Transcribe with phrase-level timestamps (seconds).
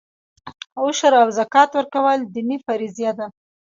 [0.81, 3.27] عشر او زکات ورکول دیني فریضه ده.